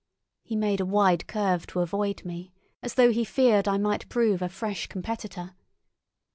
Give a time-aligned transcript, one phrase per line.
[0.41, 2.51] He made a wide curve to avoid me,
[2.81, 5.55] as though he feared I might prove a fresh competitor.